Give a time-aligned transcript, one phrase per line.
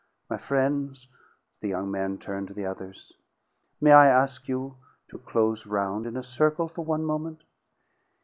[0.31, 1.09] My frien's,"
[1.59, 3.13] the young man turned to the others,
[3.79, 4.77] "may I ask you
[5.09, 7.43] to close roun' in a circle for one moment?